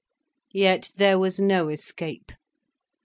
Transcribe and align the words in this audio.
Yet 0.55 0.93
there 0.97 1.19
was 1.19 1.39
no 1.39 1.67
escape. 1.69 2.31